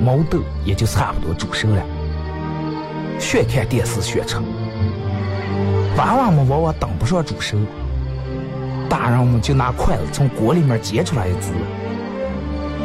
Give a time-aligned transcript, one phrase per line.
[0.00, 1.82] 毛豆也就差不多煮熟了。
[3.18, 4.36] 学看电视学吃。
[5.96, 7.58] 娃娃们往往等不上煮熟，
[8.88, 11.52] 大人们就拿筷子从锅里面夹出来一只，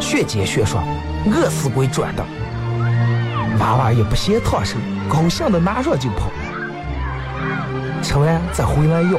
[0.02, 0.84] 学煎学涮，
[1.28, 2.24] 饿死鬼转的。
[3.60, 4.76] 娃娃也不嫌烫手，
[5.08, 9.18] 高兴的拿上就跑了，吃完再回来要。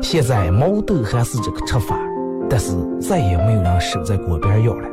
[0.00, 1.96] 现在毛豆还是这个吃法，
[2.48, 4.88] 但是再也没有人守在锅边要了。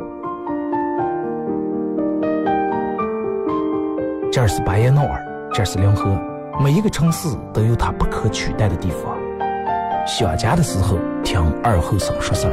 [4.34, 6.20] 这儿是巴彦淖尔，这儿是临河，
[6.60, 9.16] 每一个城市都有它不可取代的地方。
[10.08, 12.48] 想家的时候，听二后生说事。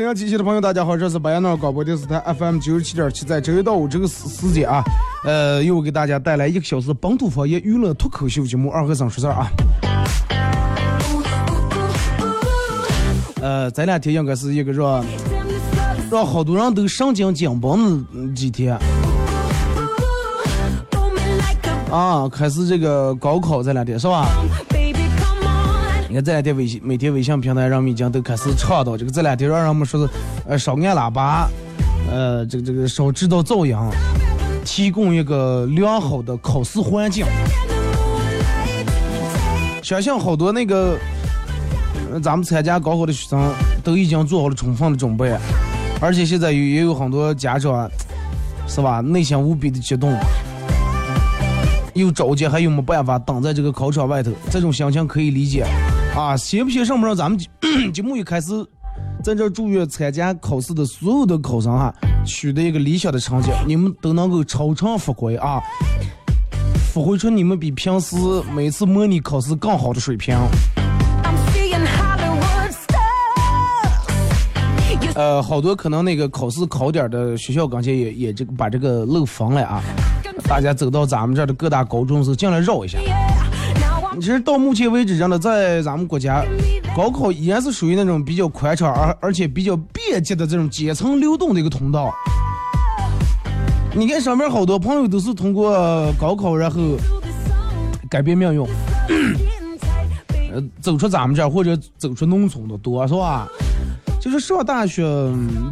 [0.00, 4.82] 沈阳机器的朋友，大家好，这是白彦淖尔广播电视台 FM 九十七点七，在周一到五这个时时间啊，
[5.24, 9.50] 呃，又给大家带来一个小时本土方言娱乐脱口秀节目《二和尚说事儿》啊。
[13.42, 15.04] 呃，这两天应该是一个让
[16.10, 18.78] 让好多人都神经紧绷的几天
[21.90, 24.26] 啊，开始这个高考这两天是吧？
[26.10, 30.12] 你看这两天微信每天微信平台上面已经都开始倡导这个这两天让人们说是，
[30.44, 31.48] 呃少按喇叭，
[32.10, 33.76] 呃这个这个少制造噪音，
[34.64, 37.24] 提供一个良好的考试环境。
[39.84, 40.98] 相信好多那个，
[42.12, 43.48] 呃咱们参加高考的学生
[43.84, 45.32] 都已经做好了充分的准备，
[46.00, 47.88] 而且现在也也有很多家长，
[48.66, 49.00] 是吧？
[49.00, 50.18] 内心无比的激动，
[51.94, 55.64] 又着急，还有没办法等在这个考场外头，这种心情可以理解。
[56.14, 57.14] 啊，行不行上不上？
[57.16, 57.38] 咱们
[57.92, 58.66] 节 目一开始，
[59.22, 61.94] 在这祝愿参加考试的所有的考生哈，
[62.26, 65.60] 取得一个理想的成绩，你们都能够超常发挥啊，
[66.92, 68.16] 发挥出你们比平时
[68.52, 70.36] 每次模拟考试更好的水平。
[75.14, 79.82] 呃，好多可能那个考试考点的学校刚才也也这个把这个漏封了啊，
[80.44, 82.98] 大家走到咱们这儿的各大高中时候尽量绕一下。
[84.20, 86.44] 其实到目前为止，真的在咱们国家，
[86.94, 92.12] 高考依然是属于那种比较宽敞而而且比较便捷的这种阶层流动的一个通道。
[93.94, 96.80] 你看上面好多朋友都是通过高考然后
[98.10, 98.60] 改变命运，
[100.52, 103.48] 呃，走出咱们这儿或者走出农村的多是吧？
[104.20, 105.02] 就是上大学，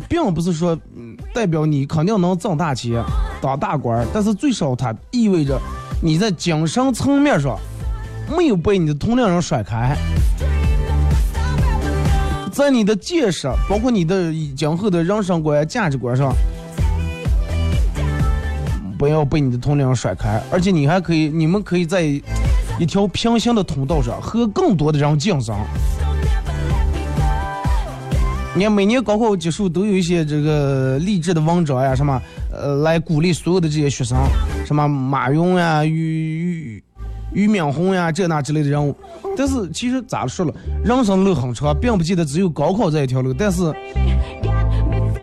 [0.08, 0.76] 并不是说
[1.34, 3.04] 代表你肯定能挣大钱、
[3.42, 5.60] 当大官，但是最少它意味着
[6.02, 7.58] 你在精神层面上。
[8.36, 9.96] 没有被你的同龄人甩开，
[12.52, 16.34] 在你的见识，包括你的今后的人生观、价值观上，
[18.98, 22.02] 不要被你的同龄人甩开，而且你还可以，你们可以在
[22.78, 25.56] 一条平行的通道上和更多的人竞争。
[28.54, 32.20] 你看，每年高考结束都有一些这个励志的文章呀，什么
[32.52, 34.18] 呃，来鼓励所有的这些学生，
[34.66, 36.82] 什么马云呀、于
[37.32, 38.94] 俞敏洪呀这那之类的人物。
[39.36, 40.54] 但是其实咋说了，
[40.84, 43.32] 人生路很长，并不记得只有高考这一条路。
[43.32, 43.72] 但是，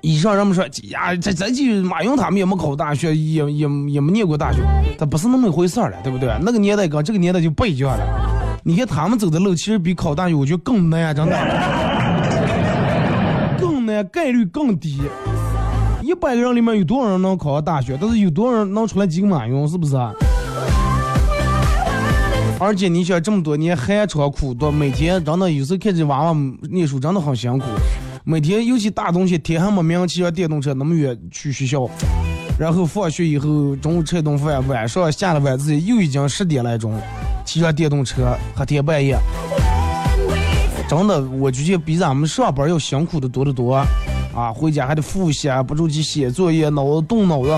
[0.02, 4.60] 以上人们说呀，这这就马云他们也没考大学，也也也没念过大学，
[4.98, 6.32] 他不是那么一回事儿了，对不对？
[6.42, 8.06] 那个年代跟这个年代就不一样了。
[8.64, 11.36] 你看他们走的路，其实比考大学我觉得更难，真的。
[13.60, 15.02] 更难概率更低，
[16.02, 17.98] 一百个人里面有多少人能考上大学？
[18.00, 19.68] 但是有多少人能出来几个马云？
[19.68, 19.96] 是不是？
[22.58, 26.38] 而且你想这么多年寒窗苦读，每天真的有时候看见娃娃
[26.72, 27.66] 念书真的很辛苦。
[28.24, 31.88] 每天尤其大冬天，天还没明，骑着电动车那么远去学校，
[32.58, 36.98] 然后放学以后中午吃一顿饭，晚上下了晚自习又已经十点来钟，
[37.44, 39.18] 骑着电动车黑天半夜。
[40.88, 43.76] 真的，我觉得比咱们上班要辛苦的多得多，
[44.34, 47.50] 啊，回家还得复习，不住去写作业，脑子动脑子，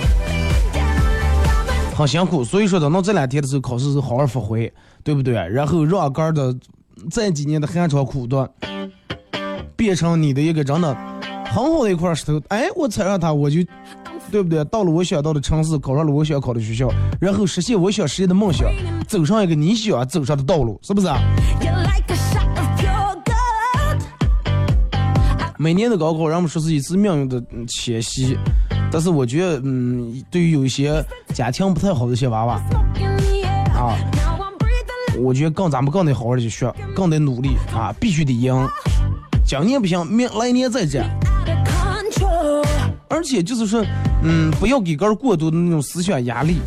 [1.97, 2.43] 很辛苦。
[2.43, 4.71] 所以说，等到这两天的时候，考试是好好发挥，
[5.03, 5.33] 对不对？
[5.33, 6.55] 然后让哥的
[7.09, 8.47] 这几年的寒窗苦读，
[9.75, 10.93] 变成你的一个真的
[11.45, 12.39] 很好的一块石头。
[12.49, 13.61] 哎，我踩上它，我就，
[14.31, 14.63] 对不对？
[14.65, 16.87] 到了我想到的城市，考上了我想考的学校，
[17.19, 18.69] 然后实现我想实现的梦想，
[19.07, 21.07] 走上一个你想走上的道路，是不是？
[25.59, 28.37] 每年的高考，人们说是一次命运的迁徙，
[28.91, 31.03] 但是我觉得，嗯，对于有一些
[31.33, 32.53] 家庭不太好的一些娃娃，
[33.75, 33.95] 啊，
[35.19, 38.55] 我觉得更咱们更得好好的去学，更得努力啊，必须得赢。
[39.45, 41.09] 今年不行，明来年再战。
[43.09, 43.83] 而且就是说，
[44.23, 46.57] 嗯，不要给个人过多的那种思想压力，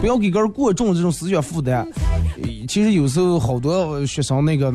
[0.00, 1.86] 不要给个人过重的这种思想负担。
[2.68, 4.72] 其实有时候好多学生那个。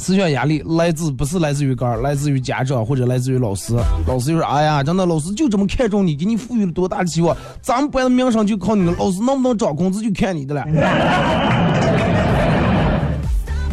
[0.00, 3.76] 思想压力来自不是来自于个儿，来自于家长或者来自于老师。
[4.06, 7.36] 老师就说：“哎呀，真的，老师就这么看重你，给你赋予了多大的期望？
[7.60, 10.64] 咱们班的名声就靠你了，老师能不能涨工资就看你的了。”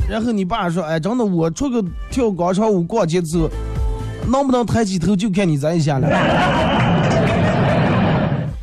[0.09, 3.49] 然后你爸说：“哎，真的，我出去跳广场舞逛街的时候，
[4.29, 6.07] 能不能抬起头就看你这一下了。”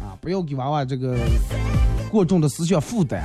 [0.05, 1.17] 啊，不要给娃娃这个
[2.11, 3.23] 过重的思想负担。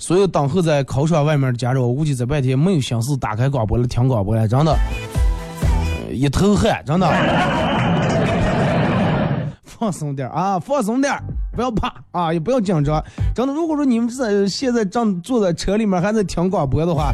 [0.00, 4.74] 所有等候在考场外面的家长，我估计这半天没有心思打开广播了，听广播了，真的，
[6.10, 7.06] 一头汗，真的。
[9.62, 11.14] 放松点啊，放松点，
[11.54, 13.04] 不要怕啊，也不要紧张。
[13.34, 17.12] 真的，如果说你们在现在正坐在车里面还在听广播的话，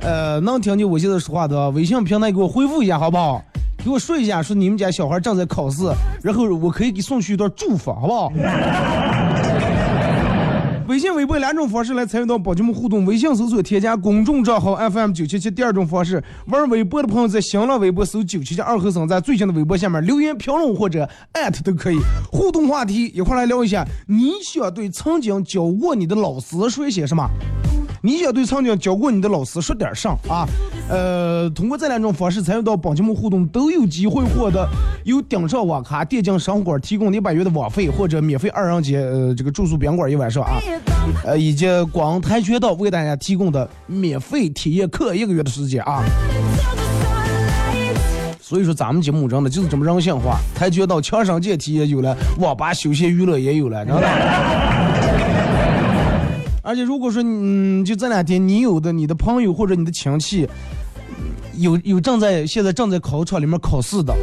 [0.00, 3.40] 呃，能听见我现在说话的，微信平台给我回复一下好不好？
[3.84, 5.84] 给我说一下，说你们家小孩正在考试，
[6.20, 8.32] 然后我可以给送去一段祝福，好不好？
[10.86, 13.06] 微信、微博两种方式来参与到宝节目互动。
[13.06, 15.50] 微信搜索添加公众账号 FM 九七七。
[15.50, 21.96] 第二种方式，玩微博的朋友在新浪微博搜九七七二和尚，在最新的微博下面留言评论或者艾特都可以。
[22.30, 27.26] 互动话题一块来聊一下，你想对曾经教过你的老师说一些什么？
[28.02, 30.46] 你想对曾经教过你的老师说点啥啊？
[30.90, 34.68] 呃，通过这两种方式参与到本节目互动，都有机会获得
[35.06, 40.60] 由顶上网咖电竞生活馆提供一百元的网费，或者免费二人间呃这个住宿宾馆一晚上啊，
[41.24, 46.02] 呃以及广跆拳道为大家提供的免费体验课一个月的时间啊。
[48.40, 54.08] 所以说咱们节目真的就是这么人性化，跆拳道、强身健体也有了，网吧休闲娱乐也有了，知道吧？
[56.62, 60.48] 而且如果说，嗯，就这两天你有的你的朋友或者你的亲戚，
[61.56, 64.14] 有有正在现在正在考场里面考试的，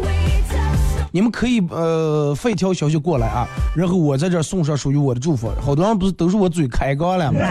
[1.12, 5.52] 你们可以呃发一条消息过来啊，然后我在这送上属于我的祝福。
[5.62, 7.40] 好多人不是都是我嘴开高了吗？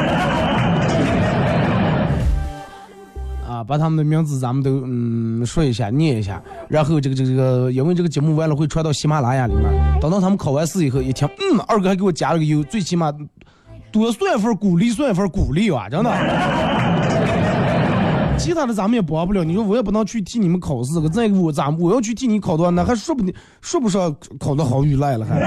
[3.48, 9.64] 啊，把他们的名字咱们都嗯说一下，念一下，然后这个这个这个，因为这个节目完了会传到喜马拉雅里面，
[10.00, 13.12] 等到他们考完试以后一听，嗯，二哥还给我加了个油，最起码。
[13.92, 16.10] 多算一份鼓励，算一份鼓励吧，真的。
[18.40, 19.44] 其他的咱们也帮不了。
[19.44, 25.38] 你说我也不能去替你们考试，再一个我咱我要去替你考的话，那还说不定说不上考的好与赖了，还。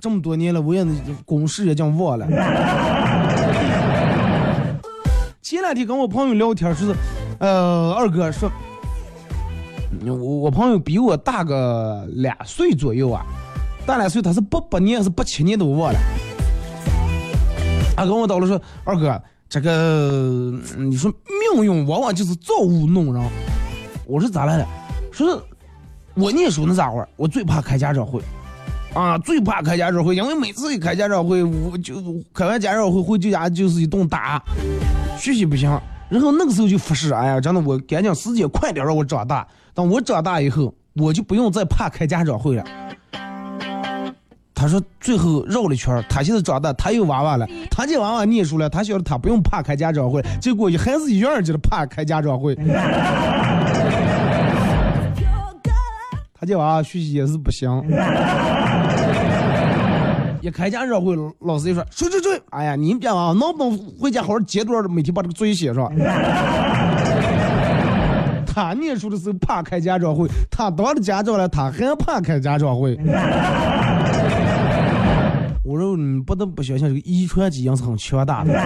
[0.00, 0.86] 这么多年了，我也
[1.24, 2.26] 公式也讲忘了。
[5.42, 6.94] 前两天跟我朋友聊天，说是，
[7.40, 8.48] 呃，二哥说，
[10.06, 13.24] 我我朋友比我大个两岁左右啊。
[13.86, 15.98] 大两岁，他是八八年还是八七年的，我忘了。
[17.96, 21.12] 他跟我叨了说：“二哥，这个你说
[21.54, 23.22] 命运往往就是造物弄人。
[24.06, 24.66] 我说咋来了？
[25.12, 25.42] 说
[26.14, 28.20] 我念书那咋会儿，我最怕开家长会，
[28.94, 31.94] 啊，最怕开家长会，因为每次一开家长会，我就
[32.32, 34.42] 开完家长会回家就是一顿打，
[35.18, 35.70] 学习不行。
[36.10, 39.46] 然后那个时候就发誓，哎呀，真的，我赶紧时间快点让我长大。
[39.72, 42.64] 等我长大以后，我就不用再怕开家长会了。
[44.64, 52.54] 他说最后绕了一圈，他现在长大，他有娃娃了，他这娃娃念书了，他晓得他不用怕开家长会，结果一孩子一样就是怕开家长会。
[56.32, 57.70] 他这娃娃学习也是不行。
[60.40, 65.92] 一开家长会，老师一说，睡睡睡，哎呀，你们家娃娃能不能回家好好接段，每天把这个作业写上？
[68.46, 72.98] 他念书的时候怕开家长会，他当了家长了，他还怕开家长会。
[75.64, 78.52] 我说你不得不相信这个遗传基因是很强大的。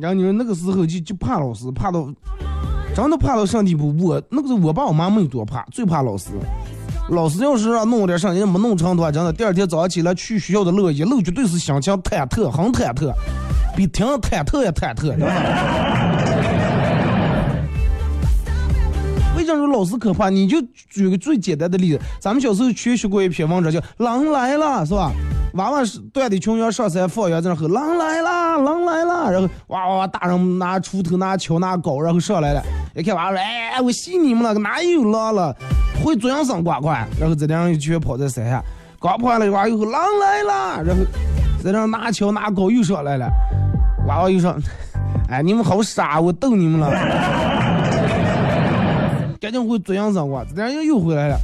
[0.00, 2.06] 然后你说那个时候就就怕老师，怕到
[2.94, 3.92] 真的怕到上地步。
[3.98, 6.28] 我那个时候我爸我妈没有多怕，最怕老师。
[7.10, 13.10] 老师要是让弄点事，人家没弄成的话，真的第二天早上起来去学校的路，一路绝对是心情忐忑，很忐忑，
[13.74, 15.16] 比听忐忑也忐忑，
[19.48, 20.28] 为什么说老师可怕？
[20.28, 25.10] 你就举个最简单的例子，咱们小时候学学过一篇文章叫《狼来了》，是吧？
[25.54, 32.62] 娃娃是断的穷羊上山放羊，在那吼狼来了，狼来了，然后哇哇哇，大人拿锄头、拿锹、拿镐，然后上来了。
[32.94, 35.56] 一看娃娃说，哎，我信你们了，哪有狼了？
[36.04, 36.88] 会做样声呱呱，
[37.18, 38.62] 然后这两人全跑在山下，
[39.00, 41.02] 刚跑完了一会儿，又狼来了，然后
[41.64, 43.26] 在那拿锹拿镐又上来了，
[44.06, 44.54] 娃娃又说
[45.30, 46.90] ：“哎，你们好傻，我逗你们了。”
[49.40, 51.38] 赶紧会做样声呱，这两人又回来了。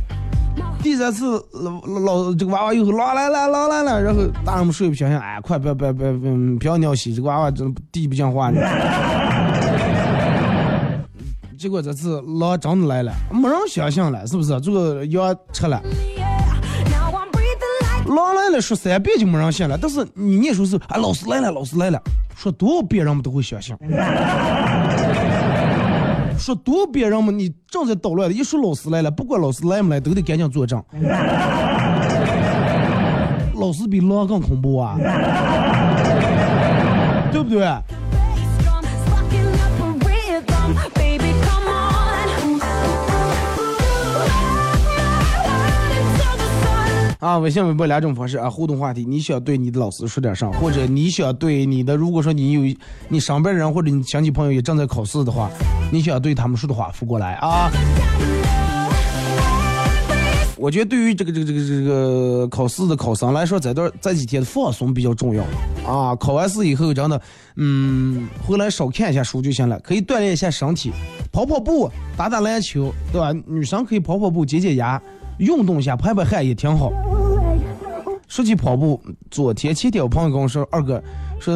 [0.83, 8.61] 第三次老老这个娃娃又说：“狼来了，狼来了。”然后大人们睡不醒，哎，快别别别别不要尿洗，这个娃娃真地不讲话呢。
[11.59, 14.61] 结果这次狼真的来了，没人相信了，是不是？
[14.61, 15.81] 这个羊吃了，
[18.07, 19.79] 狼来了说三遍就没人信了。
[19.81, 21.99] 但是你念书时，啊，老师来了，老师来了，
[22.37, 23.75] 说多少遍人们都会相信。
[26.45, 30.79] 说多别人嘛你正在捣乱的，一说老师来了，不管老师来没来，都得赶紧作证。
[33.57, 34.99] 老师比狼更恐怖啊，
[37.33, 37.67] 对不对？
[47.25, 52.77] 啊，微信、微博两种方式啊，互动话题，你想对你的老师说点啥，或者你想对你的，如果说你有
[53.09, 55.49] 你上班人或者你亲戚朋友也正在考试的话，
[55.91, 57.71] 你想对他们说的话发过来啊。
[60.59, 65.43] 我觉得对于这个这个这个这个考试的考生来说，在这这几天的放松比较重要
[65.91, 66.15] 啊。
[66.17, 67.19] 考完试以后，真的，
[67.57, 70.93] 嗯，回来少看一下书就行了，可以锻炼一下身体，
[71.33, 73.33] 跑跑步，打打篮球，对吧？
[73.47, 75.01] 女生可以跑跑步，解解压。
[75.39, 76.93] 运动一下，排排汗也挺好。
[78.35, 79.01] 说起跑步，
[79.31, 81.01] 昨天前天我朋友跟我说，二哥
[81.39, 81.55] 说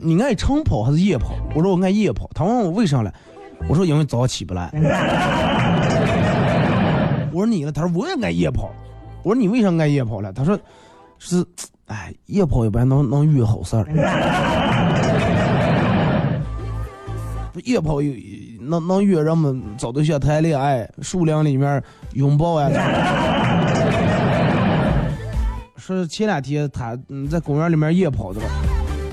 [0.00, 1.36] 你爱晨跑还是夜跑？
[1.54, 2.28] 我说我爱夜跑。
[2.34, 3.14] 他问我为啥了？
[3.68, 4.72] 我说因为早起不来。
[7.30, 7.70] 我说你呢？
[7.70, 8.72] 他说我也爱夜跑。
[9.22, 10.32] 我说你为啥爱夜跑了？
[10.32, 10.58] 他说
[11.20, 11.46] 是，
[11.86, 13.86] 哎，夜跑一般能能遇好事儿。
[17.62, 18.12] 夜跑有
[18.58, 21.80] 能能约人们找对象谈恋爱，树林里面
[22.14, 22.68] 拥抱啊。
[25.80, 28.40] 说前两天他嗯在公园里面夜跑的，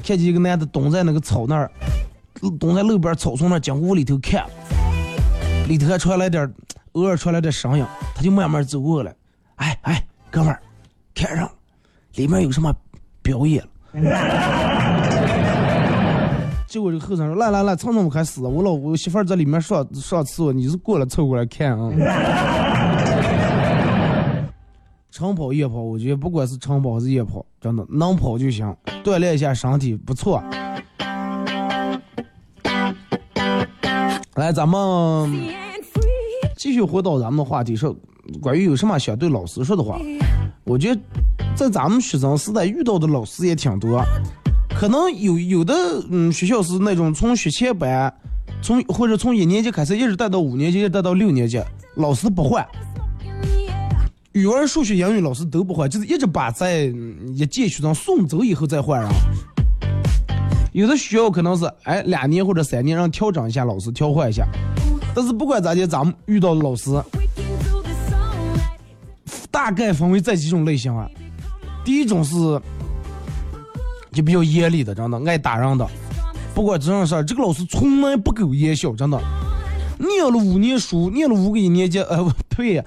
[0.03, 1.71] 看见一个男的蹲在那个草那儿，
[2.59, 4.45] 蹲在路边草丛那儿，往屋里头看，
[5.67, 6.53] 里头还传来点
[6.91, 9.15] 偶尔传来点声音，他就慢慢走过来，
[9.55, 10.59] 哎哎，哥们儿，
[11.15, 11.49] 看上，
[12.15, 12.75] 里面有什么
[13.21, 13.63] 表演
[16.67, 21.89] 结果这个后生说：“来来来，蹭蹭开始，我老我媳妇在里面上上厕所，你是过来凑过来看啊？”
[25.17, 28.71] 长跑夜跑，我觉得不管是长跑还是夜跑，真的能跑就行，
[29.03, 30.43] 锻炼一下身体不错。
[34.35, 35.33] 来，咱们
[36.55, 37.95] 继续回到咱们的话题，说
[38.39, 39.99] 关于有什么想对老师说的话。
[40.65, 41.01] 我觉得
[41.55, 43.99] 在咱们学生时代遇到的老师也挺多。
[44.69, 45.73] 可能有有的
[46.11, 48.13] 嗯学校是那种从学前班，
[48.61, 51.59] 从或者从一年级开始一直带到五年级，带到六年级，
[51.95, 52.63] 老师不换，
[54.37, 56.93] 语文、数学、英语老师都不换，就是一直把在
[57.33, 59.09] 一届学生送走以后再换人。
[60.73, 64.45] 有的学校可能是哎两年或者三年让调整一下老师调换一下，
[65.15, 66.91] 但是不管咋的，咱们遇到的老师
[69.49, 71.09] 大概分为这几种类型啊。
[71.83, 72.61] 第一种是。
[74.13, 75.87] 就比较严厉的，真的爱打人的。
[76.55, 79.21] 不管这种事儿，这个老师从来不苟言笑，真的。
[79.97, 82.83] 念了五年书，念了五个一年级， 呃，不对，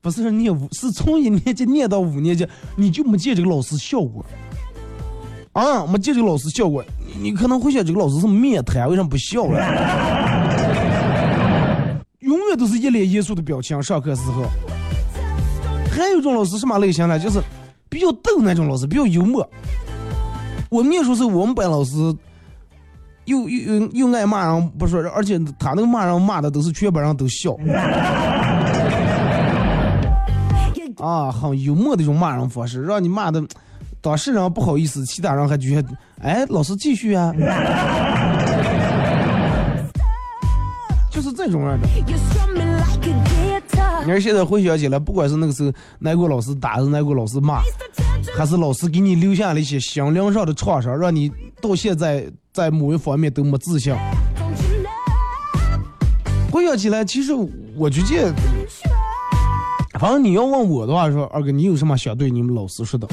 [0.00, 4.24] 不是念五，是从一年级念到五年级，你就没见这个老师笑过。
[5.52, 6.84] 啊，没见这个老师笑过。
[7.18, 9.58] 你可能会想，这个老师是面瘫，为什么不笑了？
[12.20, 14.44] 永远都是一脸严肃的表情，上课时候。
[15.90, 17.18] 还有一种老师什么类型呢？
[17.18, 17.40] 就是
[17.88, 19.48] 比较逗那种老师，比较幽默。
[20.68, 21.92] 我念书时候，我们班老师
[23.26, 27.54] 又又又爱骂人，不说，而且他那个骂人骂的都是全班人都笑。
[30.96, 33.44] 啊，很幽默的一种骂人方式，让你骂的。
[34.00, 35.88] 当事人不好意思，其他人还觉得，
[36.22, 37.34] 哎，老师继续啊，
[41.10, 41.88] 就是这种样的。
[44.04, 47.60] 你看现在回想起来，不管是那个时候哪个老师打，还是哪个老师骂，
[48.36, 51.28] 还是老师给你留下了一些心灵上的创伤，让你
[51.60, 52.24] 到现在
[52.56, 53.94] 在某一方面都没自信。
[56.50, 57.34] 回想起来，其实
[57.76, 58.32] 我觉得，
[60.00, 63.06] 反正你要问我的话，说二哥，你有什么想对你们老师说的？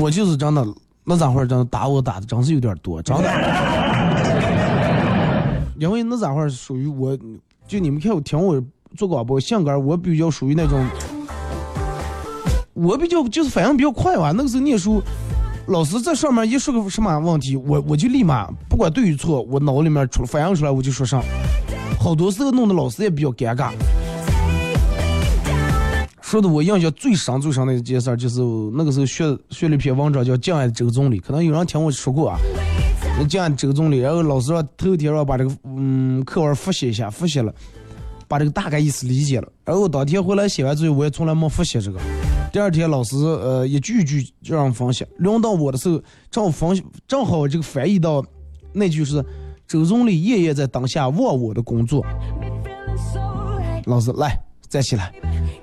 [0.00, 0.66] 我就是真的，
[1.04, 3.24] 那咋会儿真的打我打的真是有点多，真的。
[5.78, 7.14] 因为那咋会儿属于我，
[7.66, 8.58] 就你们看我听我
[8.96, 10.82] 做广播，性格我比较属于那种，
[12.72, 14.32] 我比较就是反应比较快吧。
[14.34, 15.02] 那个时候念书，
[15.68, 21.22] 老师在上面一说个什么问题，我我就立马不管对与错，我脑里面出反应出来我就说上。
[22.00, 23.70] 好多时候弄得老师也比较尴尬。
[26.22, 28.40] 说的我印象最深最深的一件事儿，就是
[28.72, 32.38] 那个时候学学了一篇文章叫《敬爱的周总理》，可能有人听我说过啊。
[33.28, 37.52] 敬爱的周总理，然后老师让头天让把这个嗯课文复习一下，复习了，
[38.26, 39.46] 把这个大概意思理解了。
[39.66, 42.00] 然后当天回来写完作业，我也从来没复习这个。
[42.52, 48.24] 第二天老师呃一句句就让分析，轮到我的时候，正好分正好这个翻译到
[48.72, 49.24] 那句是
[49.66, 52.04] 周总理夜夜在当下忘我的工作。
[53.84, 55.12] 老师来站起来。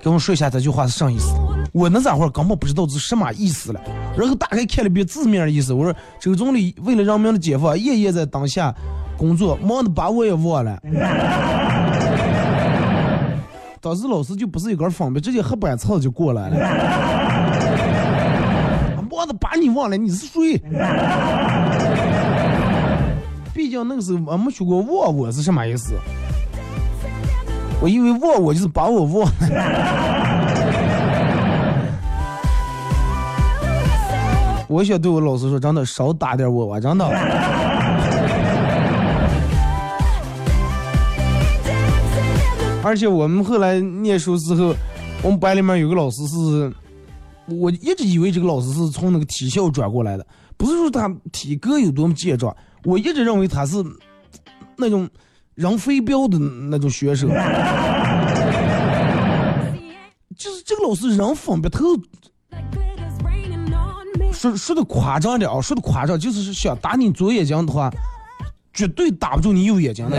[0.02, 1.34] 跟我说一下这句话是啥意思？
[1.72, 3.80] 我那会儿根本不知道是什么意思了。
[4.16, 8.72] 然后打开看了遍字面意思，我说周总理为了人民的解放，夜夜在当下
[9.16, 10.80] 工作，忙的把我也忘了。
[13.86, 16.56] 当时老师就不是一根方便，直接黑板擦就过来了。
[19.08, 20.58] 我的把你忘了，你是谁？
[23.54, 25.94] 毕竟那个时候我没学过忘我是什么意思。
[27.80, 29.32] 我以为忘我就是把我忘了。
[34.66, 37.08] 我想对我老师说，真的少打点我吧，真的。
[42.86, 44.72] 而且我们后来念书时候，
[45.22, 46.72] 我们班里面有个老师是，
[47.46, 50.24] 我一直以为这个老师是从那个体校转过来的，
[50.56, 53.76] 不是说他体格有多么健壮，我一直认为他是
[54.76, 55.08] 那种。
[55.56, 57.28] 扔飞镖的那种选手，
[60.36, 61.82] 就是这个老师扔粉笔头，
[64.30, 67.90] 说说的夸张点啊，说的夸张，就是想打你左眼睛的话，
[68.74, 70.18] 绝对打不中你右眼睛的。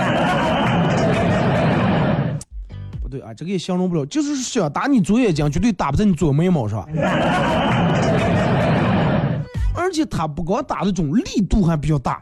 [3.07, 6.85] 不对啊，这个也形容不了，就是想打你左眼睛，绝对打不在你左眉毛上。
[9.73, 12.21] 而且他不光打的中，力度还比较大。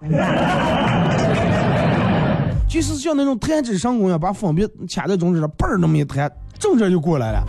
[2.69, 7.43] 就是像那种弹指上功一样，把粉笔卡在中指上，嘣儿那么一弹，正着就过来了。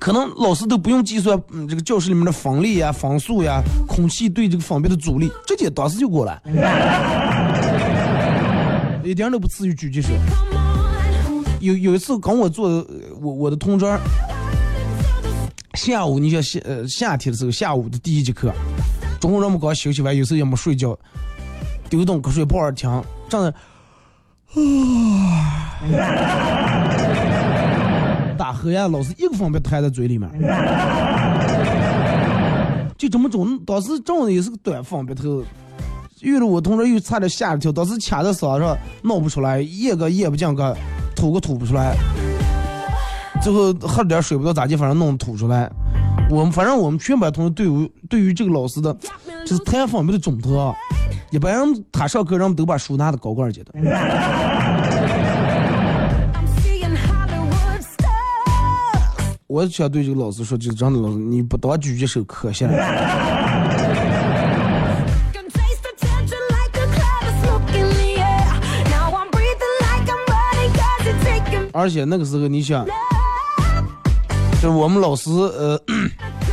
[0.00, 6.40] 可能老师都不用计算，嗯，这个教室里面的风力呀、风速呀、空气对这个粉笔的阻力，直接当时就过来，
[9.08, 10.08] 一点都不次于狙击手。
[11.60, 12.86] 有有一次跟我做
[13.20, 13.98] 我我的同桌，
[15.74, 18.52] 下午你像夏呃夏天的时候，下午的第一节课，
[19.20, 20.96] 中午我们刚休息完，有时候也没睡觉。
[21.90, 23.52] 丢东瞌睡抱着听，正在
[28.36, 30.30] 打黑呀，老师一个粉笔弹在嘴里面，
[32.98, 33.58] 就这么中。
[33.64, 35.42] 当时中的也是个短粉笔头，
[36.20, 40.76] 遇了我同学又差点吓一跳，当时卡在嗓子上，闹不出来，咽个咽不进个，
[41.14, 41.96] 吐个吐不出来，
[43.42, 45.70] 最后喝了点水不知道咋地，反正弄吐出来。
[46.30, 48.94] 我们反正我们全班同学对于对于这个老师的，
[49.46, 50.74] 就是太方面的中头。
[51.30, 53.64] 一般人他上课，人们都把书拿的高高儿的。
[59.46, 63.37] 我想对这个老师说，就真的老师，你不当狙击手可惜了。
[71.78, 72.84] 而且那个时候，你想，
[74.60, 75.80] 就是我们老师呃，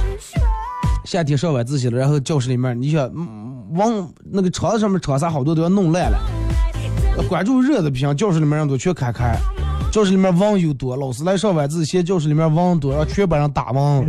[1.04, 3.12] 夏天上晚自习了，然后教室里面，你想
[3.74, 6.20] 往那个窗子上面窗纱好多都要弄烂了，
[7.28, 9.36] 关注热的不行，教室里面人都全开开，
[9.92, 14.06] 教室里面网又多，老师来上晚自习，教室里面网多，让全班人打网。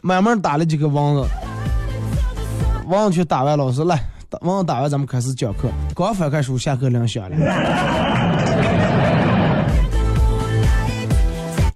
[0.00, 1.28] 慢慢打了几个网子，
[2.86, 4.02] 网去打完，老师来，
[4.42, 5.68] 蚊子打完咱们开始讲课。
[5.94, 7.36] 刚翻开书，下课铃响了。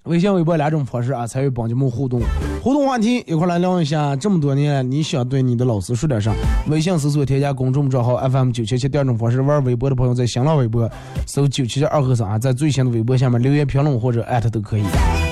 [0.05, 2.21] 微信、微博两种方式啊，参与帮节目互动。
[2.61, 6.33] 互动话题一块来聊一下，这么多年你想对你的老师说点啥？
[6.69, 8.89] 微信搜索添加公众账号 FM 九七七。
[8.89, 10.91] 第二种方式，玩微博的朋友在新浪微博
[11.27, 14.83] 搜九七七二和尚啊，在最新的微博下面留言评论或者艾特都可以。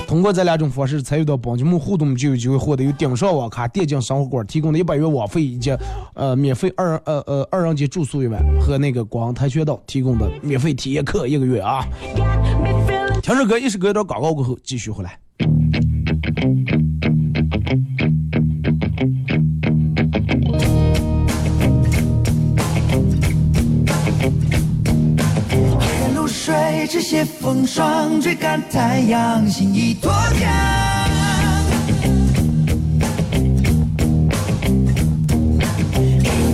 [0.09, 5.71] 通过这两种方式参与到帮节目互动，就有机会获得由顶上网咖电竞生活馆提供的一百元网费以及
[6.15, 11.85] 呃免费二呃呃二人间住宿一晚和那个广跆拳道提供的免费体验课一个月啊。
[13.21, 15.19] 听首歌，一首歌一段广告过后继续回来。
[26.91, 30.47] 这些风霜，追赶太阳，心已脱缰。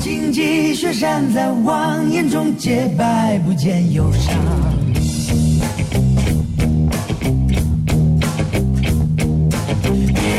[0.02, 4.36] 荆棘雪山在望，眼中洁白，不见忧伤。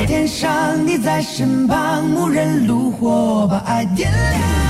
[0.07, 4.66] 天上你在身旁，无人炉火把爱点亮。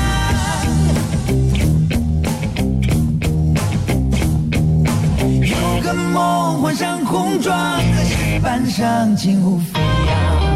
[6.16, 7.54] 梦换上红装，
[7.94, 10.55] 在石板上轻舞飞扬。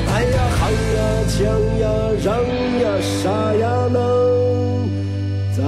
[0.21, 1.41] 哎呀，夯呀锵
[1.81, 1.89] 呀，
[2.23, 2.29] 让
[2.79, 3.97] 呀杀呀，能
[5.51, 5.63] 咋？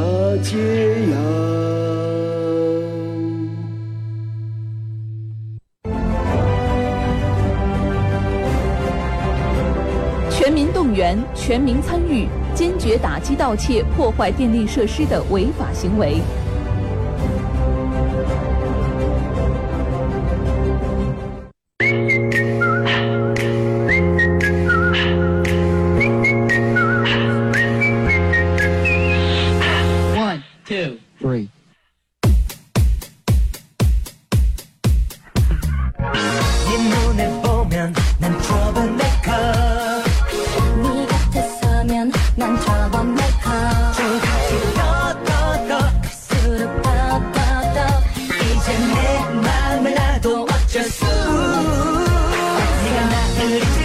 [10.29, 16.21] 全民动员，全民参与，坚决打击盗窃、破坏电力设施的违法行为。
[53.45, 53.82] It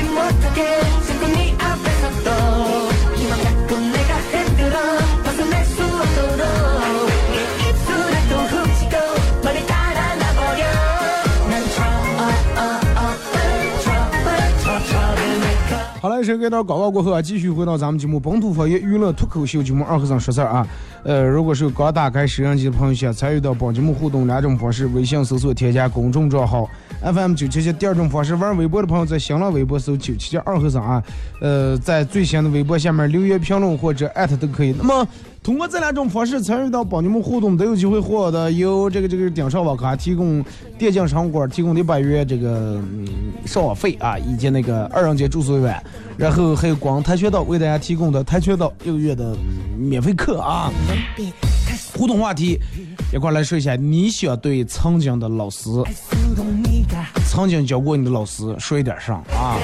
[16.36, 20.66] 这段广告过后啊，继续回到咱们节目《本土方言娱乐脱口秀》节目二和尚说事儿啊。
[21.04, 26.68] 呃，如果是刚打开摄像机的朋友，想参与到本节目互动两种方式：微信搜索添加公众账号
[27.00, 31.02] FM 九七七；第二种方式，玩微博的朋友在新浪微博搜九七七二和尚啊。
[31.40, 34.74] 呃，在最新的微博下面留言评论或者艾特都可以。
[34.76, 35.06] 那么。
[35.48, 40.44] 通过这两种方式参与到帮你们互动，都有机会获得由这个这个顶上网咖提供
[40.76, 43.08] 电竞场馆提供的百元这个嗯
[43.46, 45.74] 上网费啊，以及那个二人间住宿费，
[46.18, 49.34] 然后还有光跆拳道为大家提供的跆拳道一个月的
[49.78, 50.70] 免费课啊。
[51.96, 52.58] 互动话题，
[53.14, 55.70] 一块来说一下，你想对曾经的老师。
[57.26, 59.56] 曾经教过你的老师说一点啥啊？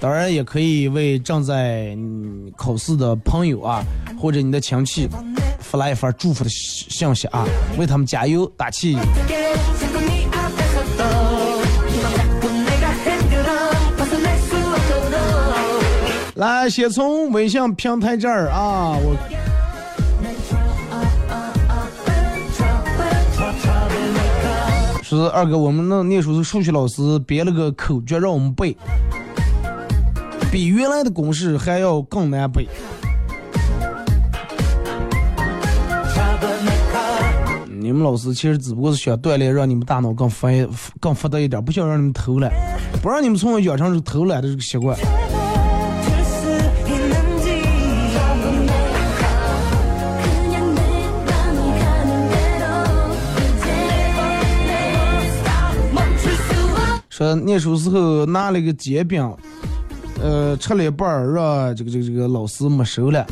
[0.00, 1.96] 当然也可以为正在
[2.56, 3.82] 考试的朋友啊，
[4.18, 5.08] 或者你的亲戚
[5.58, 7.46] 发来一份祝福的信息啊，
[7.78, 8.96] 为他们加油打气。
[16.34, 19.16] 来，先从微信平台这儿啊，我。
[25.02, 28.76] 是二哥，我们那那时候是数学老师编了个口诀让我们背，
[30.50, 32.66] 比原来的公式还要更难背。
[37.84, 40.48] 你们老师其实只不过是想锻炼，让你们大脑更发
[40.98, 42.50] 更发达一点，不想让你们偷懒，
[43.02, 44.98] 不让你们从小养成这个偷懒的这个习惯。
[57.10, 59.30] 说念书时候拿了个煎饼，
[60.22, 63.26] 呃，吃了一半，让这个这个这个老师没收了。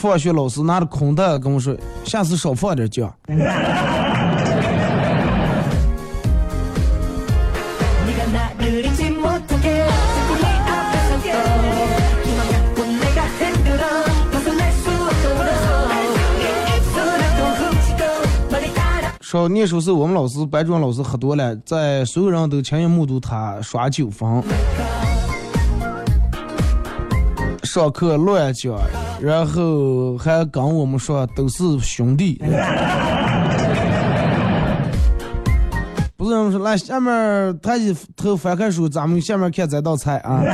[0.00, 3.12] 放学老师拿着空袋跟我说：“下次少放点酱。”
[19.20, 24.42] 说念书时，我们老师班主任老师喝多了，在所有人都亲眼目睹他耍酒疯，
[27.72, 28.76] 上课乱讲，
[29.20, 32.34] 然后还跟我们说都是兄弟。
[36.16, 40.42] 不是我们说来下面抬起头翻开书，咱们下面看这道菜啊。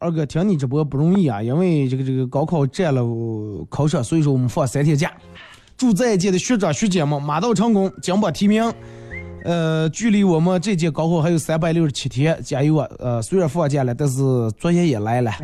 [0.00, 3.02] 二哥，听你直播不容易啊，因为这个这个高考占了
[3.68, 5.12] 考场，所以说我们放三天假。
[5.76, 8.72] 祝在一届的学长学姐们马到成功，金榜题名。
[9.44, 12.88] 呃，距离我们这届高考还有三百六十七天，加油啊！
[12.98, 14.16] 呃，虽然放假了，但是
[14.58, 15.32] 作业也来了。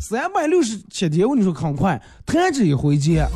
[0.00, 3.26] 三百六十七天，我跟你说很快，弹指一挥间。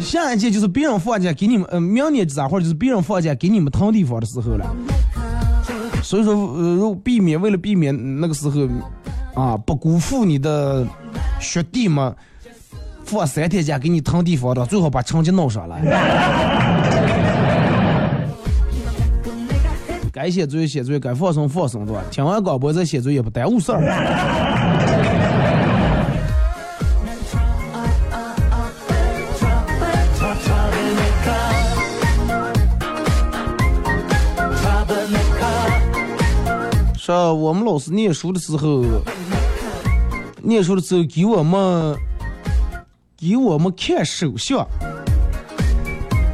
[0.00, 4.64] 下一届就是别人放假给你们，呃，明年这会儿就是别人放假给你们腾地方的时候了。
[6.02, 8.66] 所以说，呃，避免为了避免那个时候，
[9.34, 10.86] 啊，不辜负你的
[11.40, 12.14] 学弟们，
[13.10, 15.82] 放三天假给你腾地方的，最好把成绩弄上来。
[20.12, 22.00] 该写作业写作业，该放松放松，对吧？
[22.08, 23.80] 听完广播再写作业不耽误事儿。
[36.96, 38.84] 说我们老师念书的时候，
[40.42, 41.96] 念书的时候给我们
[43.20, 44.66] 给我们看手相，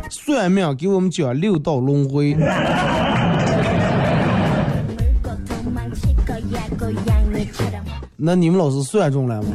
[0.08, 2.36] 算命给我们讲六道轮回。
[8.16, 9.48] 那你们老师算中了吗？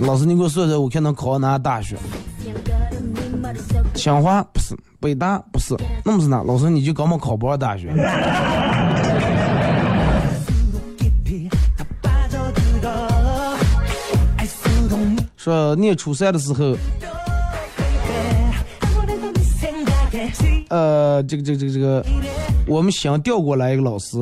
[0.00, 1.96] 老师，你给我算算，我看能考上哪大学？
[3.94, 6.42] 清华不是，北大不是，那么是哪？
[6.42, 7.92] 老师，你就根本考不上大学。
[15.48, 16.76] 说念初三的时候，
[20.68, 22.04] 呃，这个这个这个这个，
[22.66, 24.18] 我们想调过来一个老师，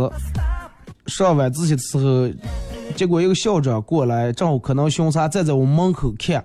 [1.08, 2.28] 上晚自习的时候，
[2.94, 6.44] 结果一个校长过来，正好可能巡查站在我们门口看，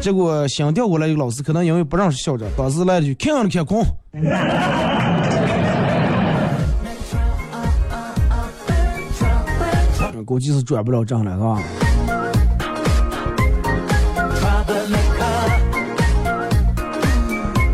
[0.00, 3.84] 结果想调过来一个老师，可能因为不认识校长，当时来了句看了看空。
[10.24, 11.60] 估计是转不了正了，是吧？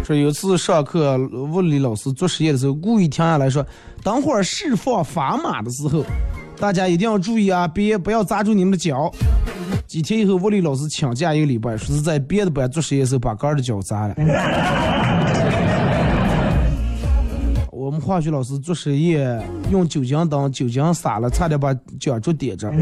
[0.08, 3.62] 说有次上课，物理老师做实验的时候，故意停下来说
[4.02, 6.02] ：“等会儿释放砝码的时候，
[6.58, 9.12] 大家一定要注意啊，别不要扎住你们的脚。”
[9.86, 14.14] 几天以后，物理老师请假一个礼拜，说是在别的班做实验时候把杆的脚扎了。
[17.70, 22.72] 我们化学老师做实验用酒精灯，酒精洒了，差点把脚柱点着。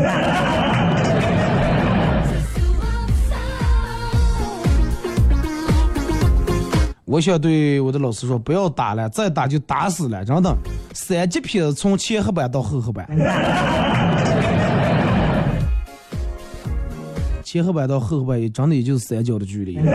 [7.17, 10.55] 我想对我的老师说，不要打了，再打就打死了，真的。
[10.93, 13.09] 三级片从前黑板到后黑板，
[17.43, 19.79] 前黑板到后黑板也真的也就是三角的距离。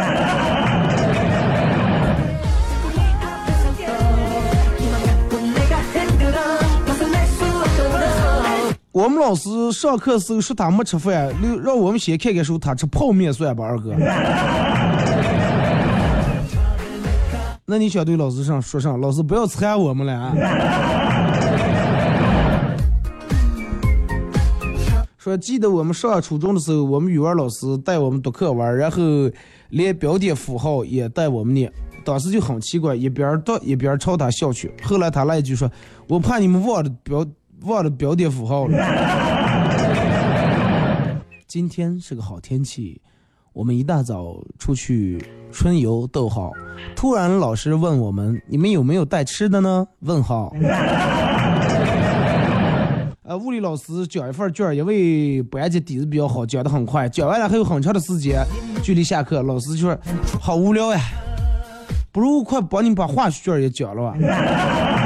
[8.92, 13.94] 我们老师上课时候说他没吃饭，让让我们先看看书，他吃泡面算吧，二哥。
[17.72, 20.36] 那你想对老师上说上，老师不要缠我们了啊！
[25.18, 29.02] 说记得我们上初中的时候，我们语文老师带我们读课文，然后
[29.70, 31.72] 连标点符号也带我们念，
[32.04, 34.70] 当时就很奇怪，一边读一边朝他笑去。
[34.84, 35.72] 后来他来一句说
[36.10, 37.26] ：“我怕你们忘了标
[37.62, 38.78] 忘了标点符号了。
[41.48, 43.02] ”今天是个好天气，
[43.54, 46.52] 我们一大早出去春游，逗号。
[46.96, 50.56] 突然老师问我们：“你们有没有带吃的呢？”问号。
[53.24, 58.42] 呃，物理老师讲一份卷，因为班级底子比较好，讲的很快，讲完了还有很长的时间
[58.82, 59.98] 距离下课，老师就说
[60.40, 61.00] ：“好无聊呀，
[62.12, 64.18] 不如快帮你把化学卷也讲了吧。”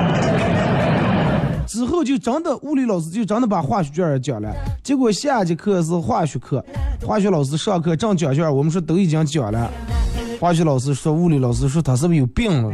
[1.75, 4.49] 之后就真的物理老师就真的把化学卷也讲了，
[4.81, 6.63] 结果下节课是化学课，
[7.05, 9.69] 化学老师上课正讲卷，我们说都已经讲了，
[10.39, 12.73] 化学老师说物理老师说他是不是有病了？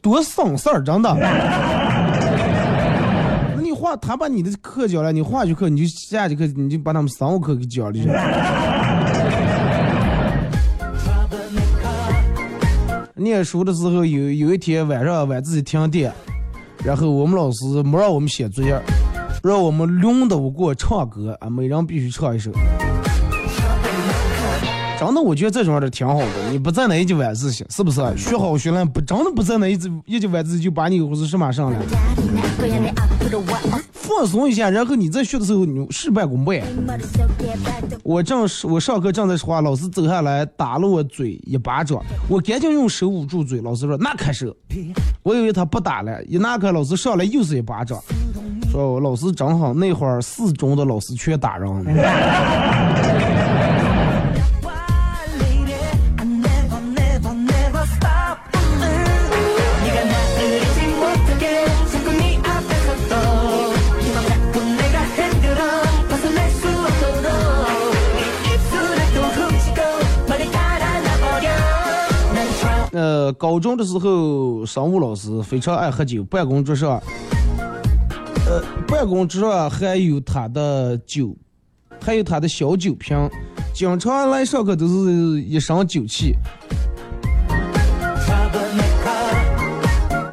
[0.00, 1.12] 多省事儿，真的。
[3.56, 8.79] 那你化他把你的课讲了，你化学课你就下节课你就把他们生物课给讲了
[13.20, 16.10] 念书的时候有有一天晚上晚自习停电，
[16.82, 18.80] 然后我们老师没让我们写作业，
[19.42, 22.50] 让我们轮到过唱歌啊，每人必须唱一首。
[25.00, 26.26] 真的，我觉得这种样的挺好的。
[26.50, 28.02] 你不在那一级晚自习，是不是？
[28.18, 31.78] 学好学烂不真的不在那一级一级晚自习就把你或是什么上了。
[33.94, 36.62] 放松一下，然后你在学的时候你事半功倍。
[38.02, 41.98] 我正我上课正在说话，老师走下来打了我嘴一巴掌，
[42.28, 43.62] 我赶紧用手捂住嘴。
[43.62, 44.54] 老师说那开手，
[45.22, 47.98] 我以为他不打了，一拿开老师上来又是一巴掌。
[48.70, 51.70] 说老师正好那会儿四中的老师全打人。
[73.40, 77.02] 高中的时候，生物老师非常爱喝酒，办公桌上，
[78.46, 81.34] 呃，办公桌上还有他的酒，
[82.02, 83.16] 还有他的小酒瓶，
[83.72, 86.34] 经常来上课都是一身酒气。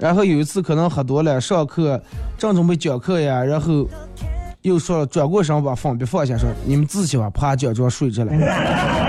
[0.01, 2.01] 然后有一次可能喝多了，上课
[2.38, 3.88] 正准备讲课呀，然后
[4.64, 9.07] 又说转过身把粉笔放下，说你们自己吧，趴讲桌睡着了。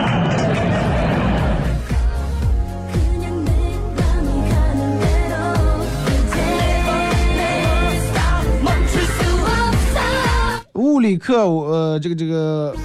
[11.09, 12.77] 理课，呃，这个这个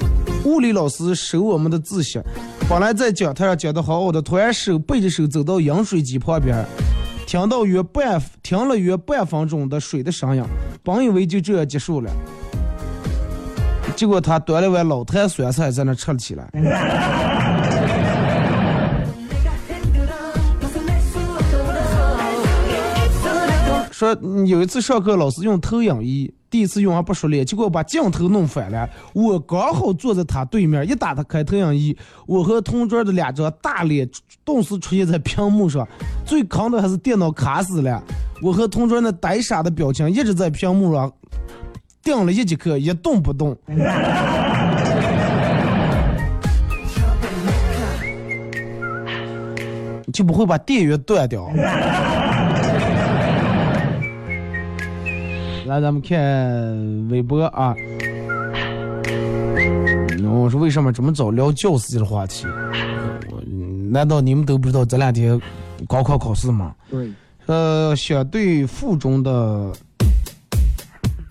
[0.45, 2.21] 物理老师收我们的自习，
[2.69, 6.65] 本来在讲台上讲的好好的，突然手背着手走到饮水机旁边。
[7.27, 10.43] 听到约半停了约半分钟的水的声音，
[10.83, 12.09] 本以为就这样结束了，
[13.95, 16.49] 结果他端了碗老坛酸菜在那吃了起来。
[23.93, 24.11] 说
[24.47, 28.89] 有一次上课，老师用投影仪，第一次用还不熟练，结果把镜头弄反了。
[29.13, 34.09] 我刚好坐在他对面，一打他开投影仪，我和同桌的两张大脸
[34.43, 35.87] 顿时出现在屏幕上。
[36.25, 38.01] 最坑的还是电脑卡死了，
[38.41, 41.13] 我和同桌那呆傻的表情一直在屏幕上
[42.01, 43.55] 盯了一节课，一动不动。
[50.11, 51.47] 就不会把电源断掉。
[55.73, 57.73] 来，咱们看微博啊。
[60.23, 62.45] 我说为什么这么早聊教师的话题？
[63.89, 65.41] 难道你们都不知道这两天
[65.87, 66.75] 高考考试吗？
[66.91, 67.11] 对。
[67.47, 69.71] 呃，相对附中的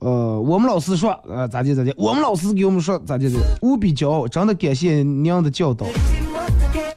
[0.00, 5.86] 呃，我们老师说，呃，咋地咋地，我们老师给我们说咋地的，无比骄傲，真的感谢娘的教导。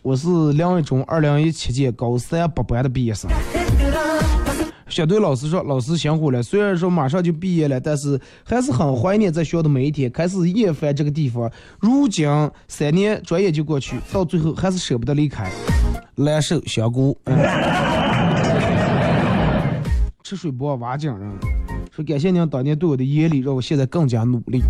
[0.04, 3.30] 我是两位中二零一七届高三八班的毕业生。
[4.88, 10.12] 小队老师说，老师辛苦了，虽然说马上就毕业了，但是还是很怀念在学校的每一天。
[10.12, 11.50] 开始厌烦这个地方，
[11.80, 12.28] 如今
[12.68, 15.50] 三年转眼就过去，到最后还是舍不得离开。
[16.14, 17.18] 难受，香菇。
[20.24, 21.32] 吃水不忘挖井人。
[21.94, 24.62] 说感谢您当年对我的严厉，让我现在更加努力。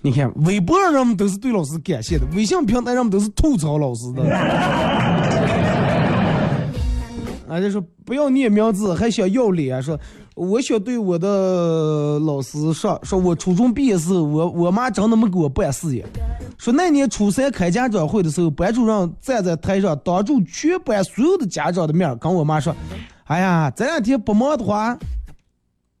[0.00, 4.22] 你看，微博上人们都是对老师感谢的，微信平台上们都是吐槽老师的。
[7.46, 10.00] 啊，就说不要念名字，还想要脸，说
[10.34, 16.02] 我想对我的老师说，说我初中毕业时，我我妈真的没给我办事业。
[16.56, 22.74] 说那年初三开家长会的时候，班主任站在台上，当着全班所有的家长的面，跟我妈说。
[23.26, 24.98] 哎呀，这两天不忙的话，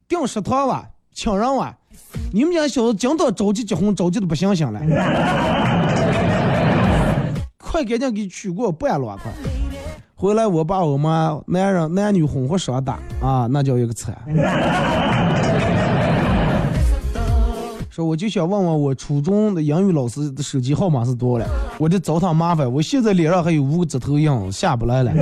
[0.08, 1.72] 订食堂哇，请人哇，
[2.32, 4.80] 你们家小子今早着急结婚，着急的不行行了，
[7.56, 9.32] 快赶紧给娶过办了快！
[10.14, 14.16] 回来我爸我妈男人男女混合双打啊，那叫一个惨。
[17.88, 25.12] 说我就想问问我初中的英语老师的手机号码是多少了，我得找他麻烦，我现在脸上还有五个指头印，下不来了。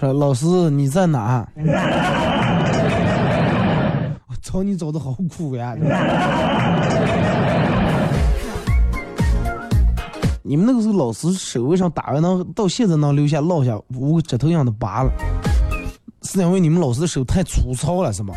[0.00, 1.46] 说老师你在哪？
[4.26, 5.74] 我找你找的好苦呀！
[10.42, 15.12] 你们那个时候老师手为啥打完能到现在能留下落下五个指头样的疤了？
[16.22, 18.34] 是因为你们老师的手太粗糙了是吗？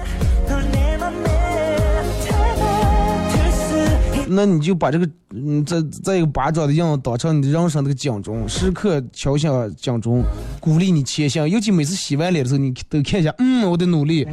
[4.28, 10.24] 那你就把这个，嗯，再再一个巴掌的样子当成你人生那个警钟，时刻敲响警钟，
[10.60, 11.48] 鼓励你前行。
[11.48, 14.26] 尤其每次洗完脸的时候，你都看一下，嗯，我的努力。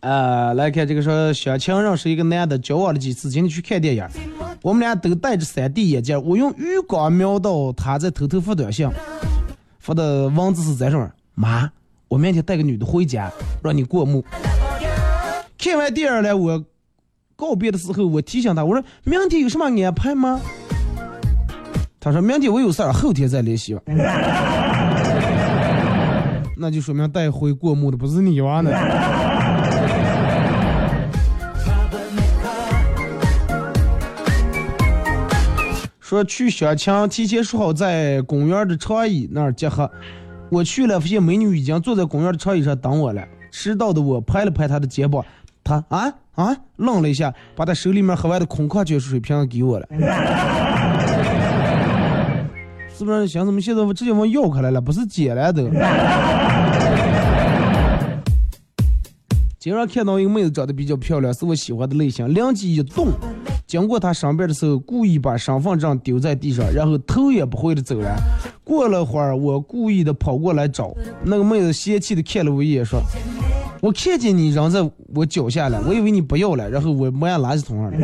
[0.00, 4.04] 呃，来看这个说，小强认识一个男的，交往了几次，今天去看电影。
[4.62, 8.88] 我们俩都戴着 3D 眼镜，我用余光瞄到他在偷偷发短信，
[9.78, 11.70] 发的文字是在上面：妈，
[12.08, 13.30] 我明天带个女的回家，
[13.62, 14.24] 让你过目。
[15.56, 16.64] 看完电影了，我
[17.36, 20.40] 告别的时候，我提醒他，我说明天有什么安排吗？
[22.00, 23.82] 他说明天我有事儿，后天再联系吧。
[26.60, 28.70] 那就说明带回过目的不是你娃呢。
[36.08, 39.90] 说去相亲，提前说好在公园的长椅那儿集合。
[40.50, 43.22] 我去了，发现美女已经坐在公园的长椅上等我了。
[43.52, 45.22] 迟到的我拍了拍她的肩膀，
[45.62, 49.86] 他啊啊愣了一下，把他手里面喝完的空矿泉水瓶给我了。
[52.96, 54.80] 是不是想怎么现在直接往要开来了？
[54.80, 55.62] 不是捡来的。
[59.58, 63.08] 经常看到一个妹子长得比较漂亮，是我喜欢的类型，灵机一动，
[63.68, 68.16] 经过他身边的时候，故意把身份证丢在地上，然后头也不回的走了。
[68.64, 72.98] 过了会儿，我故意的跑过来找那个妹子，嫌弃的看了我一眼，说
[73.82, 74.80] ：“我看见你扔在
[75.14, 77.98] 我脚下了，我以为你不要了，然后我没按垃圾桶上了。”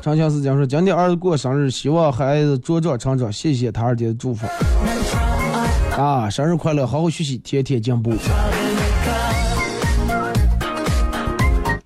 [0.00, 4.46] 长相思讲说：“今天儿子过生日，希望孩子茁壮成长，谢谢他二爹的祝福。
[5.94, 8.14] 啊，生日快乐，好好学习，天天进步。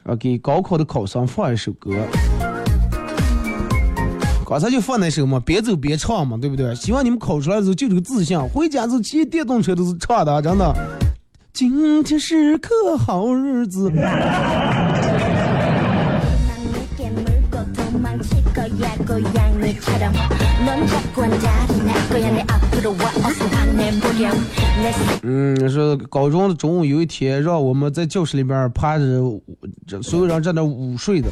[0.06, 1.90] 啊，给高考的考生放一首歌，
[4.48, 6.72] 刚才就放那首嘛，边走边唱嘛，对不对？
[6.76, 10.74] 希望你们考出来的时候就这个志向，回家之后骑电动车都是唱的，真的。
[11.52, 13.90] 今天是个好日子。”
[25.22, 29.04] 嗯，说高中的中午有一天，让我们在教室里边趴着，
[30.02, 31.28] 所有人在那午睡的，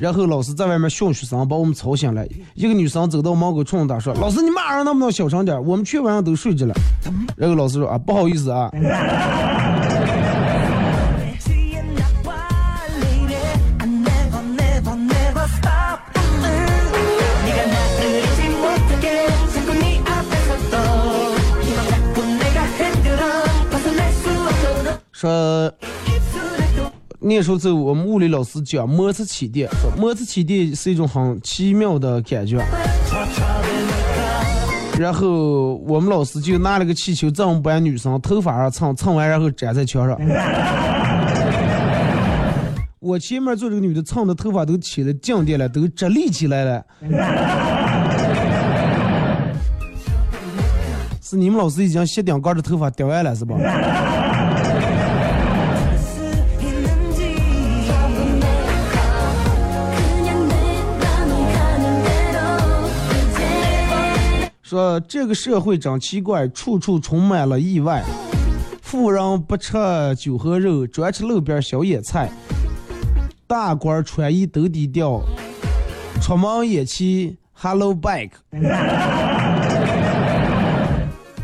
[0.00, 2.24] 然后老师在外面训学生，把我们吵醒了。
[2.54, 5.62] 一个女生走到门口冲他说：“老师，你骂人能不能小声点？
[5.64, 6.74] 我们全晚上都睡着了。”
[7.36, 8.70] 然后老师说：“啊，不好意思啊。”
[25.26, 25.72] 说，
[27.18, 32.64] 那时候在我们物理老师讲摩擦起电，说摩擦起电是一种很奇妙的感觉。
[34.96, 40.16] 然后我们老师就拿了个气球在我们班女生头发上蹭，蹭完然后粘在墙上。
[43.00, 46.84] 我前面坐这个女的蹭的头发都起了静电了，都直立起来了。
[51.20, 53.56] 是你们老师已经卸顶杆的头发掉完了是吧？
[64.68, 68.02] 说这个社会真奇怪，处处充满了意外。
[68.82, 69.72] 富人不吃
[70.18, 72.26] 酒和肉，专吃路边小野菜；
[73.46, 75.20] 大官穿衣都低调，
[76.20, 78.32] 出门也骑 Hello Bike。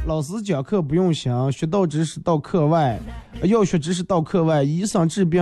[0.05, 2.99] 老师讲课不用想，学到知识到课外，
[3.45, 4.65] 要学知识到课外。
[4.65, 5.41] 医生治病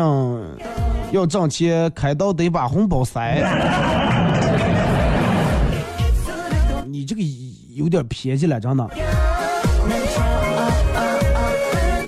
[1.12, 3.43] 要挣钱，开刀得把红包塞。
[6.87, 7.50] 你这个医。
[7.81, 8.87] 有点偏激了，真的。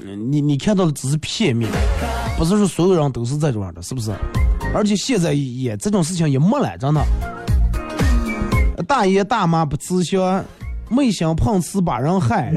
[0.04, 1.70] 你你看到的只是片面，
[2.36, 4.12] 不是说所有人都是这种样的，是不是？
[4.74, 7.02] 而且现在也这种事情也没了，真的。
[8.86, 10.44] 大爷大妈不吃香，
[10.90, 12.52] 没心碰瓷把人害。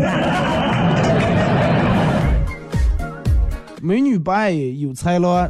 [3.81, 5.49] 美女不爱有才了，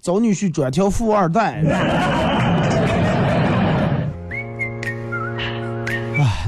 [0.00, 1.62] 找女婿专挑富二代。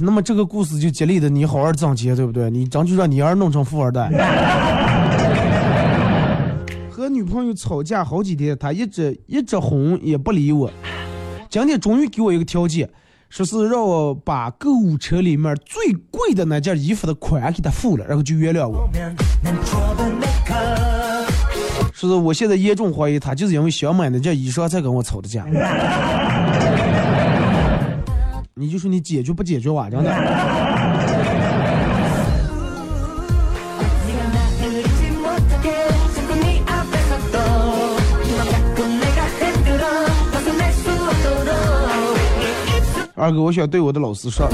[0.05, 2.51] 那么这个故事就激励的你好好挣钱，对不对？
[2.51, 4.11] 你争取让你儿弄成富二代。
[6.91, 10.69] 和女朋友吵架好几天，他一直一直哄也不理我。
[11.49, 12.91] 今天终于给我一个条件，
[13.29, 18.91] 说是让我把购物车里面最贵的那件衣服的款给他付了，然后就原谅我。
[21.93, 25.47] 说是我现在严重怀疑他就是因为想买那件衣裳才跟我吵的架。
[28.63, 29.91] 你就说你解决不解决哇？
[29.91, 30.11] 真的。
[43.17, 44.49] 二哥，我想对我的老师说，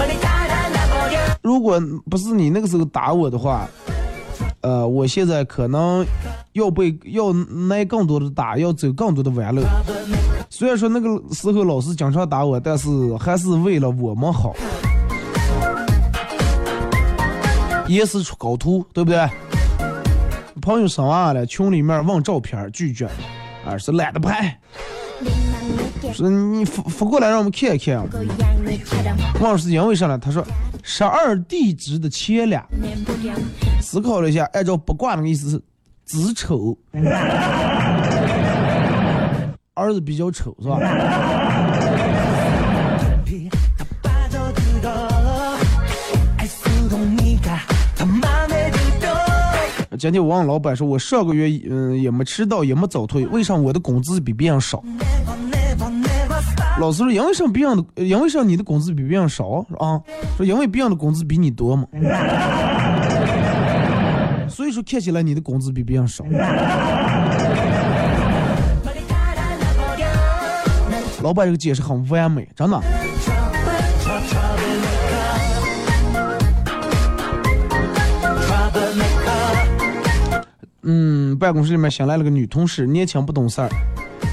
[1.42, 1.78] 如果
[2.08, 3.68] 不是你那个时候打我的话，
[4.62, 6.02] 呃，我现在可能
[6.54, 7.26] 要被要
[7.70, 9.60] 挨更多的打，要走更多的弯路。
[10.58, 14.56] 虽然说那个时候老师经常打我，但是还是为了我们好。
[17.86, 19.24] 也是出高徒，对不对？
[20.60, 23.08] 朋友生娃了，群里面问照片拒绝，
[23.64, 24.58] 而是懒得拍。
[26.12, 28.04] 说你发发过来让我们看一看。
[29.40, 30.18] 问是因为啥呢？
[30.18, 30.44] 他说
[30.82, 32.66] 十二地支的前俩。
[33.80, 35.62] 思考了一下，按照八卦那个意思是
[36.04, 36.76] 子丑。
[39.78, 40.80] 儿子比较丑是吧？
[49.96, 54.82] 今天我问老板说，我上个月嗯也没迟到，也没早退，为啥我的工资比别人少？
[56.80, 60.00] 老师说，因为啥别人的，因为啥你的工资比别人少啊？
[60.36, 61.84] 说因为别人的工资比你多嘛。
[64.48, 66.24] 所以说看起来你的工资比别人少。
[71.22, 72.80] 老板这个解释很完美，真的。
[80.82, 83.68] 嗯，办公室里面新来了个女同事，年轻不懂事儿。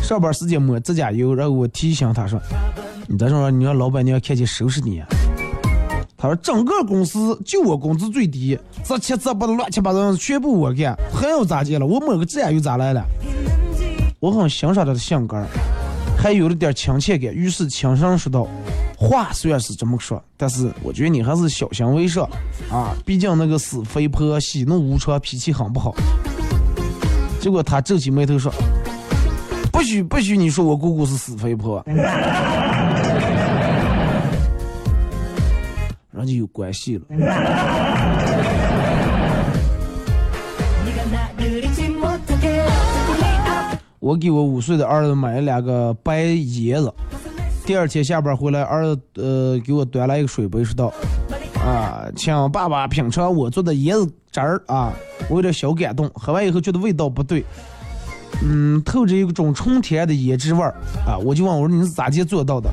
[0.02, 2.40] 上班时间抹指甲油，然后我提醒她说
[3.10, 5.04] ：“你再说，你让老板娘看见收拾你。”
[6.16, 11.86] 他说：“整个公司就我工资最低，这七这八的乱七八糟全部我干，还要咋接了？
[11.86, 13.04] 我抹个指甲油咋来了？”
[14.22, 15.44] 我很欣赏他的性格，
[16.18, 18.47] 还有了点亲切感，于是轻声说道
[18.97, 22.28] ：“话虽然是这么说，但是我觉得你还是小心为上
[22.72, 25.93] 啊，毕竟那个死肥婆喜怒无常，脾气很不好。”
[27.39, 28.51] 结果他皱起眉头说
[29.72, 31.95] ：“不许不许你说我姑姑是死肥婆， 然
[36.18, 37.03] 后就有关系了。”
[44.06, 46.93] 我给我五岁的儿子买了两个白椰子，
[47.66, 50.93] 第二天下班回来，儿子呃给我端来一个水杯，说道
[51.60, 54.93] ：“啊，请爸爸品尝我做的椰子汁儿啊。”
[55.28, 57.43] 我有点小感动，喝完以后觉得味道不对，
[58.43, 60.76] 嗯，透着一种纯甜的椰汁味儿
[61.08, 61.18] 啊！
[61.18, 62.70] 我就问我说你是咋地做到的？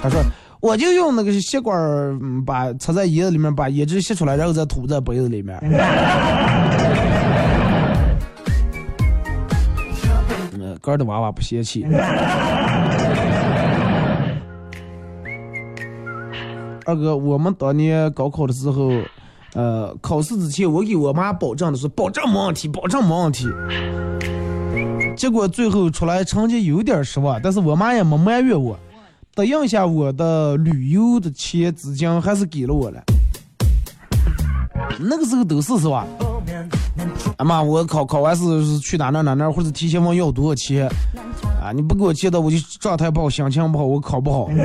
[0.00, 0.20] 他说
[0.60, 5.58] 我就用那个吸管儿，把插在椰子里面，把椰汁吸出来，然后再吐在杯子里面。
[10.82, 11.86] 嗯，哥的娃娃不嫌弃。
[16.84, 18.90] 二哥，我们当年高考的时候。
[19.54, 23.46] 呃，考试之前我给我妈保证的是，保证没问题，保证没问题。
[25.14, 28.74] 结果最后出来成绩有点失望，但是我妈也没埋怨我，
[29.34, 33.02] 答应下我的旅游的钱资金还是给了我了。
[34.98, 36.06] 那个时候都是是吧？
[37.38, 40.86] 啊妈，我考考完试是去哪哪哪哪，或者提前问要多少钱
[41.62, 41.72] 啊？
[41.72, 44.48] 你不给我借的，我就状态不好，心情不好，我考不好。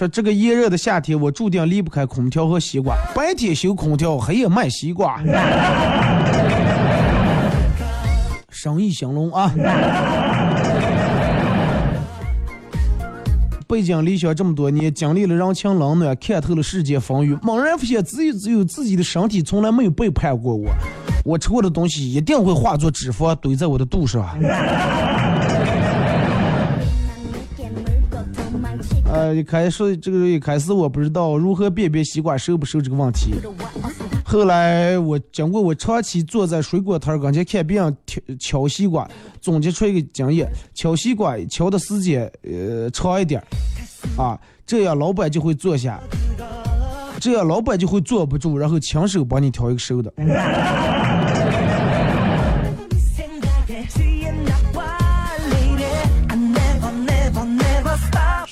[0.00, 2.96] 说这个炎热的夏天，我注定离不开空调和西瓜。
[3.14, 5.22] 白天修空调，黑夜卖西瓜，
[8.48, 9.52] 生意兴隆啊！
[13.68, 20.70] 背井离乡这么多年，经历了人情冷暖，看透了世间风雨，猛然发现，只有只有自己的身体从来没有背叛过我。
[21.26, 24.26] 我吃过的东西一定会化作脂肪堆在我的肚上。
[29.20, 33.34] 呃，一开始这个一开始我不知道如何辨别西瓜熟不熟这个问题。
[34.24, 39.06] 后来我经过我长期坐在水果摊儿跟前看别人挑挑西瓜，
[39.38, 43.42] 总结出一个经验：敲西瓜敲的时间呃长一点，
[44.16, 46.00] 啊，这样老板就会坐下，
[47.20, 50.10] 这样老板就会坐不住，然后亲手帮你挑一个熟的。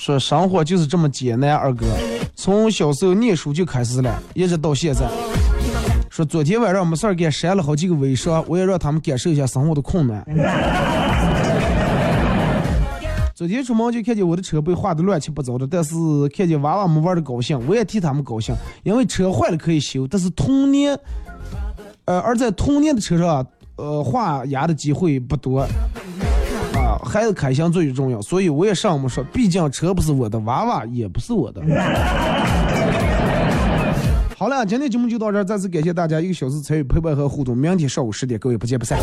[0.08, 1.84] 说生活就是这么艰难，二哥，
[2.34, 5.06] 从小时候念书就开始了，一直到现在。
[6.08, 10.24] 说昨天晚上没事儿给删了好几个微商，我也让他们感受一下生活的困难。
[13.34, 15.94] 昨天出门就看见我的车被划得乱七八糟的，但是
[16.34, 18.54] 看见娃娃们玩的高兴，我也替他们高兴，
[18.84, 20.98] 因为车坏了可以修，但是童年，
[22.06, 23.46] 呃，而在童年的车上，
[23.76, 25.66] 呃，画牙的机会不多。
[27.04, 31.62] 孩子开心最重要，所以我也上面说，毕竟车不是我的，娃娃也不是我的。
[34.36, 38.98] 好了，今天节目就到这儿，再次感谢大家一个小时参与陪伴和互动，明天上午十点，各位不见不散。